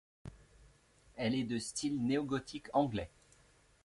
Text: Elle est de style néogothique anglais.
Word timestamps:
Elle 1.15 1.35
est 1.35 1.43
de 1.43 1.59
style 1.59 2.03
néogothique 2.03 2.69
anglais. 2.73 3.11